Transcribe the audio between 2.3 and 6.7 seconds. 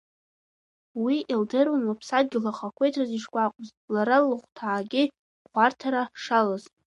ахақәиҭраз ишгәаҟуаз, лара лыхәҭаагьы хәарҭара шалаз.